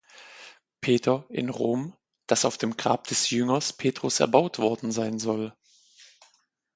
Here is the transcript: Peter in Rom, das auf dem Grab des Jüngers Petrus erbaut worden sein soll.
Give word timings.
Peter 0.81 1.25
in 1.29 1.49
Rom, 1.51 1.95
das 2.25 2.45
auf 2.45 2.57
dem 2.57 2.75
Grab 2.75 3.05
des 3.05 3.29
Jüngers 3.29 3.71
Petrus 3.73 4.19
erbaut 4.19 4.57
worden 4.57 4.91
sein 4.91 5.19
soll. 5.19 5.53